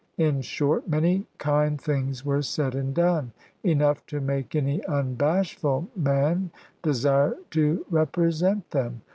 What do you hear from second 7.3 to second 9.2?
to represent them.